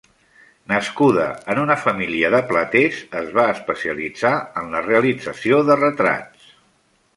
Nascuda 0.71 1.25
en 1.53 1.61
una 1.63 1.75
família 1.81 2.31
de 2.37 2.39
platers, 2.53 3.03
es 3.21 3.29
va 3.41 3.45
especialitzar 3.57 4.33
en 4.63 4.75
la 4.77 4.83
realització 4.89 5.63
de 5.71 5.81
retrats. 5.87 6.53